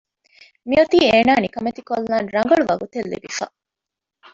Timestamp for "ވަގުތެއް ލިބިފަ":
2.69-3.45